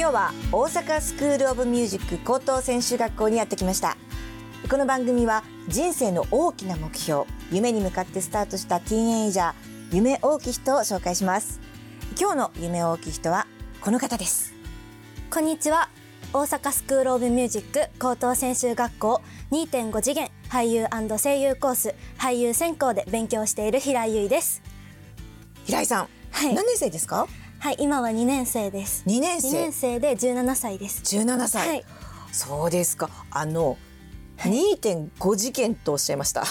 [0.00, 3.98] 今日は大阪スクールオブミュージック高等専修学校にやってきました。
[4.70, 9.54] この番組は人生の大きな目標夢に向かってスタートしたティーンエイジャー
[9.92, 11.60] 夢大きい人を紹介します。
[12.18, 13.46] 今日の夢大きい人は
[13.82, 14.54] この方です。
[15.30, 15.90] こんにちは。
[16.32, 20.86] 大阪スクールオブミュージック高等専修学校2.5次元俳優
[21.18, 24.62] 声優コース俳優専攻で勉強している平井優衣です。
[25.66, 26.54] 平井さん、はい。
[26.54, 27.28] 何年生ですか？
[27.60, 29.04] はい今は2年生です。
[29.06, 29.48] 2年生。
[29.48, 31.02] 2年生で17歳です。
[31.02, 31.84] 17歳、はい。
[32.32, 33.10] そうですか。
[33.30, 33.76] あの、
[34.38, 36.44] 2.5次元とおっしゃいました。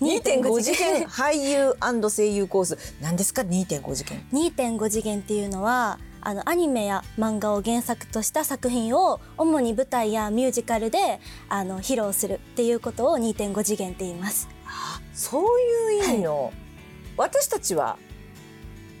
[0.00, 1.74] 2.5 2.5次元俳優
[2.10, 2.94] 声優コース。
[3.00, 14.50] 何ですか？2.5次元2.5次元っていうのはあのアニメや漫画を原作とした作品を主に舞台やミュージカルであの披露するっていうことを2.5次元って言います。
[15.14, 15.42] そう
[15.94, 16.52] いう意味の、
[17.16, 17.96] 私たちは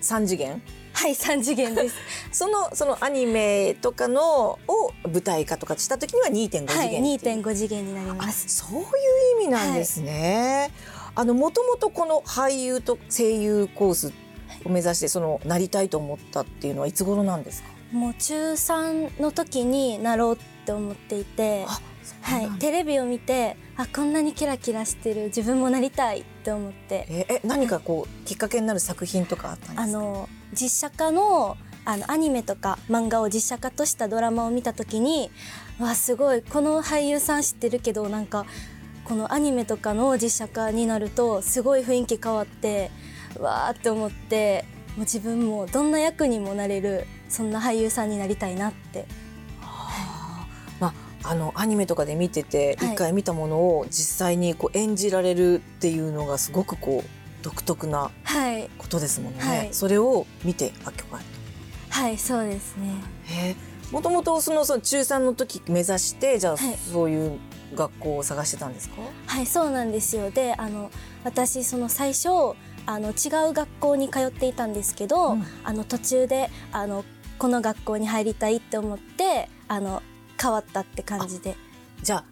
[0.00, 0.62] 3次元
[0.92, 1.94] はい3次元です。
[2.32, 7.42] そのそのアニメとかのを舞台化とかした時には2.5次はい元っていう。
[7.42, 8.84] 2.5次元になりまあすそういう
[9.42, 10.70] 意味なんですね。
[11.14, 14.12] あのもともとこの俳優と声優コース
[14.64, 17.68] を目指してそのなりたいと思ったっていうのはいつ頃なんですか？
[17.92, 21.80] もう中3の時になろうって思っていてあ
[22.22, 27.06] はい、テレビを見てあこんなにキラキラしてる自分もなりたいって思って。
[27.10, 29.82] ええ何かこうきっかけになる作品とかあったんですか？
[29.82, 35.30] あの実写化のあのアニメとか漫画を実写化としたドラマを見た時に
[35.80, 38.46] わすごいこの俳優さん知ってるけどなんか
[39.04, 42.90] このアニメとかの実写化になるとすごい雰囲気変わって
[43.38, 44.64] わーって思って
[44.96, 49.06] もう自分もどんな役にもなれるそんな俳優さんになりたいなって。
[50.78, 52.92] まああのアニメとかで見ててはい。
[52.94, 58.70] 一回見たものを実際にこう演じられるっていうのがすごくこう独特なはい。
[58.78, 59.40] ことですもんね。
[59.40, 59.68] はい。
[59.72, 61.24] それを見てあ今日
[62.04, 62.08] は。
[62.10, 62.94] いそうですね。
[63.24, 63.54] へ
[63.90, 66.76] もともとそのその中3の時目指してじゃあ、はい。
[66.76, 67.38] そういう
[67.74, 69.02] 学校を探してたんですか？
[69.26, 70.30] はいそうなんですよ。
[70.30, 70.90] であの
[71.24, 72.28] 私その最初
[72.86, 75.44] あの違う学校に通っていたんですけど、うん。
[75.64, 77.04] あの途中であの
[77.38, 80.02] この学校に入りたいって思ってあの
[80.40, 81.56] 変わったって感じで。
[82.02, 82.24] じゃあ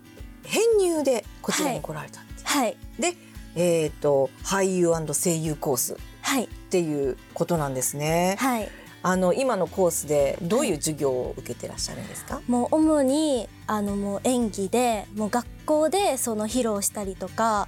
[0.44, 2.76] 編入でこちらに来られたんです、はい。
[2.98, 3.14] で、
[3.56, 5.94] えっ、と俳優声優コース。
[5.94, 6.48] っはい。
[6.70, 8.36] ていうことなんですね。
[8.38, 8.68] はい。
[9.02, 12.42] あの今のコースでどういう授業を受けてらっしゃるんですか？
[12.46, 17.66] もう主にあのもう演技でもう学校でその披露したりとか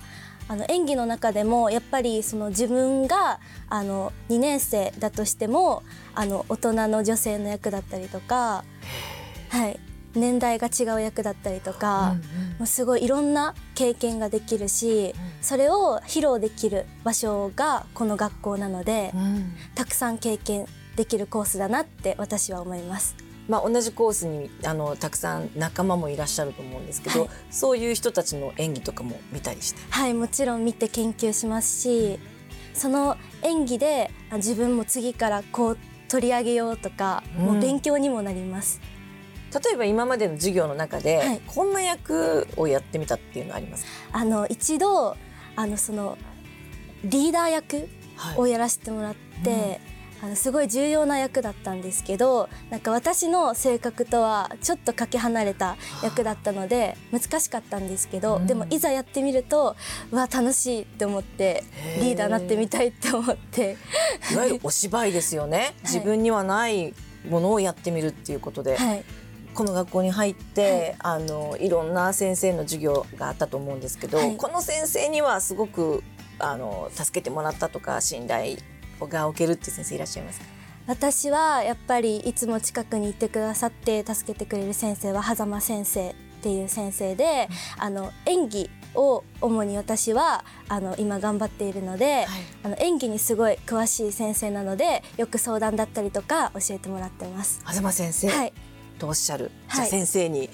[0.48, 5.82] あの演技の中でもやっぱりその自分があの2年生だとしても
[6.14, 8.64] あの大人の女性の役だったりとか、
[9.49, 9.81] はい、
[10.14, 12.16] 年代が違う役だったりとか、
[12.59, 20.66] もうすごいいろんな経験ができるし、それを披露できる場所がこの学校なので、うんたくさん経験
[20.97, 23.14] できるコースだなって私は思います。
[23.48, 29.81] まあ同じコースにあのたくさん仲間もいらっしゃると思うんですけど、はいそういう人たちの演技とかも見たりして。
[29.91, 32.20] はいもちろん見て研究しますし
[32.72, 38.81] その演技であ自分も次からこう取り上げようとか、うんもう勉強にもなります。
[39.52, 43.90] 例えば今までの授業の中で、はいこんな役をやってみたっていうのありますか？
[44.19, 45.16] あの一度
[45.56, 46.19] あのその
[47.04, 48.38] リーダー役はい。
[48.38, 49.81] をやらせてもらって、
[50.22, 58.46] あのすごい重要な役だったんですけどなんか私の性格とはちょっとかけ離れた役だったので難しかったんですけど、うん。
[58.46, 59.75] でもいざやってみると
[60.12, 61.64] うわ楽しいって思って
[62.00, 63.76] リーダーになってみたいって思って。
[64.32, 65.75] いわゆるお芝居ですよね。
[65.82, 66.94] 自分にはない
[67.28, 69.04] ものをやってみるっていうことで、はい
[69.54, 74.37] この学校に入って、あのいろんな先生の授業があったと思うんですけど、はい。
[74.37, 76.02] この先生にはすごく
[76.38, 78.56] あの助けてもらったとか信頼
[79.00, 80.46] がおけるっていう先生いらっしゃいますか？
[80.87, 92.26] 私はやっぱりいつも近くにいてくださって助けてくれる先生は狭間先生っていう先生で、あの演技を主に私はあの今頑張っているので、
[92.64, 97.62] あの演技にすごい詳しい先生なのでよく相談だったりとか教えてもらってます。
[97.64, 98.52] 東先生、はい、
[99.02, 99.76] とおっしゃる、はい。
[99.76, 100.49] じゃあ先生に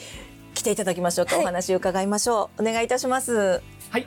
[0.55, 1.45] 来ていただきましょうか、はい。
[1.45, 2.63] お話を伺いましょう。
[2.63, 3.61] お願いいたします。
[3.91, 4.07] はい。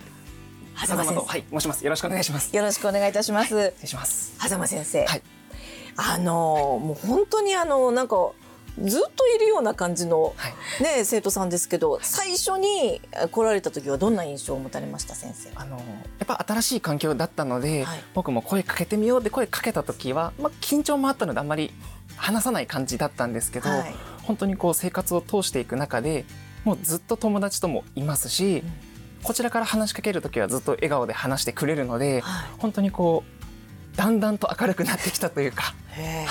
[0.76, 1.26] 狭間先生と。
[1.28, 1.44] はい。
[1.52, 1.84] 申します。
[1.86, 2.56] よろしくお願いします。
[2.56, 4.36] よろしくお願いいたします、失礼します。
[4.40, 5.22] 狭間先生、はい。
[5.96, 8.32] あのもう本当にあのなんか
[8.80, 10.50] ずっといるような感じの、は
[10.80, 10.84] い。
[10.84, 13.00] ね生徒さんですけど最初に
[13.32, 15.52] 来られた時はどんな印象を持たれました先生？
[15.56, 15.84] あのや
[16.24, 18.04] っぱ新しい環境だったので、はい。
[18.16, 21.72] 僕も声かけてみようって声かけた時は、まあ緊張もあったのであんまり
[22.16, 26.26] 話さない感じだったんですけど、はい本当にこう生活を通していく中で、
[26.64, 28.64] もうずっと友達ともいますし、
[29.24, 32.50] こちらから話しかける時はずっと笑顔で話してくれるので、はい。
[32.60, 33.24] 本当にこ
[33.94, 36.26] うだんだんと明るくなってきたというか、はい。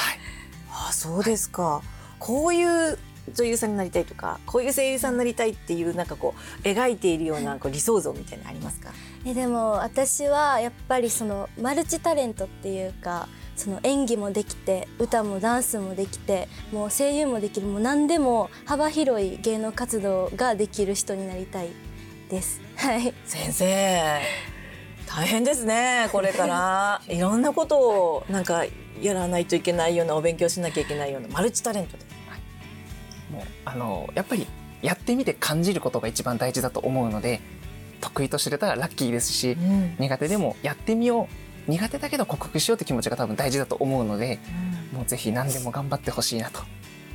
[0.88, 1.82] あそうですか、
[2.18, 2.98] こういう
[3.34, 8.90] 女優さんになりたいとかこういう声優さんになりたいっていうなんかこう描いているようなこう理想像みたいなのありますか？
[9.24, 13.28] えでも私はやっぱりそのマルチタレントっていうか
[13.60, 21.68] その演技もできて歌もダンスもできてもう声優もできるもう何でも幅広い芸能活動ができる人になりたい
[22.30, 22.62] です。
[22.76, 24.20] はい、先生
[25.06, 27.02] 大変ですねこれから。
[27.14, 28.64] いろんなことをなんか
[28.98, 32.04] やらないといけないようなお勉強しなきゃいけないようなマルチタレントで。
[33.30, 34.46] もうあのやっぱり
[34.80, 37.40] やってみて感じることが一番大事だと思うので
[38.00, 39.96] 得意と知れたらラッキーですし、ん。
[39.98, 44.38] 苦手でもやってみよう苦手だけど克服しようって気持ちが多分大事だと思うので
[44.92, 46.60] もうぜひ何でも頑張ってほしいなと、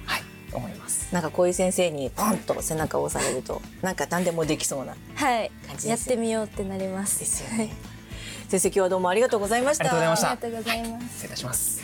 [0.05, 1.13] はい、思います。
[1.13, 7.19] なんかこういう先生にポンと背中を押されるとなんか何でもできそうなはい感じですよやってみようってなります。
[7.19, 7.73] ですよね
[8.49, 11.13] 先生今日はどうもありがとうございましたありがとうございましたありがとうございます。
[11.13, 11.74] 失礼いたします。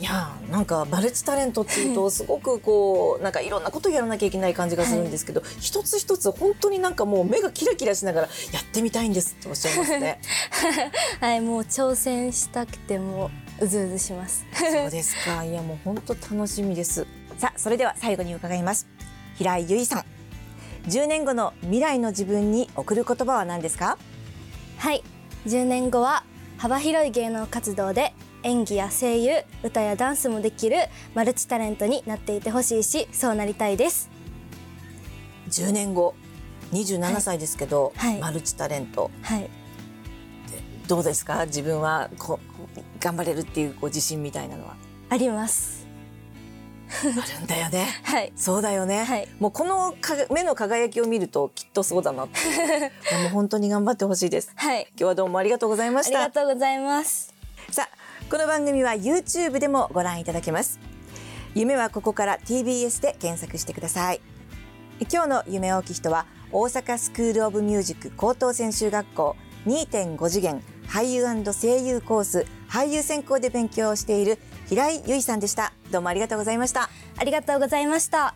[0.00, 10.20] いやーなんかマルチタレントっていうとすごくこうなんかいろんなことやらなきゃいけない感じがするんですけど、一つ一つ本当になんかもう目がキラキラしながらやってみたいんですっておっしゃいますね。
[11.20, 13.30] はい、もう挑戦したくても
[13.60, 14.44] うずうずします。
[14.54, 15.42] そうですか。
[15.44, 17.04] いやもう本当楽しみです。
[17.36, 18.86] さあそれでは最後に伺います。
[19.36, 20.04] 平井由衣さん。
[20.88, 23.98] 10年後の未来の自分に送る言葉は何ですか？
[24.78, 25.02] はい
[25.46, 26.22] 10年後は
[26.56, 29.32] 幅広い芸能活動で演技や声優
[29.64, 30.76] 歌やダンスもできる
[31.14, 34.10] マルチタレントになっていてほしいしそうなりたいです。
[35.48, 36.14] 10年後、
[36.72, 38.18] 27歳ですけど、はい。
[38.18, 39.10] マルチタレント。
[39.22, 39.48] はい。
[40.86, 41.46] どうですか？
[41.46, 42.38] 自分はこ
[42.76, 44.76] う頑張れるっていうこう自信みたいなのは？
[45.10, 45.86] あります。
[46.88, 47.86] あるんだよね。
[48.04, 48.32] はい。
[48.36, 49.28] そうだよね、はい。
[49.38, 52.38] もうこのか目の輝きを見るときっとそうだなって。
[53.22, 54.50] もう本当に頑張ってほしいです。
[54.54, 54.86] はい。
[54.92, 57.34] 今日はどうもありがとうございまありしたがとうございます。
[57.70, 60.78] さあこの番組は YouTube でもご覧いただけます。
[61.54, 64.20] 夢はここから TBS で検索してください。
[65.10, 69.36] 今日の夢大きい人は大阪スクールオブミュージック高等専修学校
[69.66, 74.38] 2.5次元俳優声優コース俳優専攻で勉強をしている
[74.68, 75.72] 平井由衣さんでした。
[75.90, 76.90] どうもありがとうございました。
[77.16, 78.34] ありがとうございました。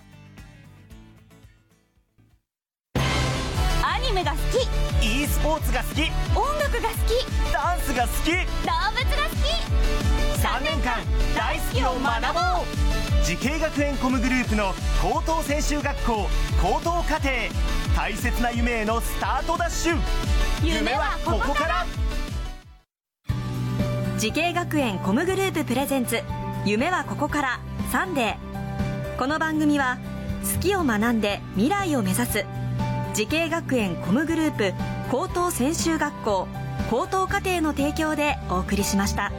[5.43, 6.03] ポーツが好き。
[6.39, 7.53] 音楽が好き。
[7.53, 8.31] ダンスが好き。
[8.31, 9.43] 動物が好き。
[10.41, 11.03] 3年間
[11.37, 13.25] 大好きを学ぼう。
[13.25, 14.73] 滋慶学園 COMグループの
[15.03, 16.29] 高等専修学校
[16.63, 17.31] 高等課程。
[17.97, 19.99] 大切な夢へのスタートダッシュ。
[20.63, 21.87] 夢はここから。
[24.19, 26.23] 滋慶学園 COMグループプレゼンツ。
[26.65, 27.61] 夢はここから。
[27.91, 29.19] サンデー。
[29.19, 29.99] この番組は
[30.55, 32.47] 好きを学んで未来を目指す。
[33.15, 34.73] 滋慶学園 COMグループ
[35.11, 36.49] 高等専修学校
[36.91, 39.33] 高等課程の提供でお送りしました。